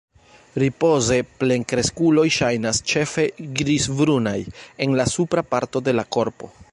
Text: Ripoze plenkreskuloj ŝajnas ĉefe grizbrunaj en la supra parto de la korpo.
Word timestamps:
Ripoze 0.61 1.17
plenkreskuloj 1.43 2.25
ŝajnas 2.37 2.79
ĉefe 2.93 3.27
grizbrunaj 3.61 4.37
en 4.87 4.97
la 5.01 5.09
supra 5.15 5.45
parto 5.55 5.87
de 5.89 5.99
la 5.99 6.11
korpo. 6.19 6.55